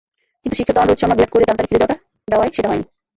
[0.45, 1.81] কিন্তু শিখর ধাওয়ান, রোহিত শর্মা, বিরাট কোহলিরা তাড়াতাড়ি ফিরে
[2.27, 2.85] যাওয়ায় সেটা হয়নি।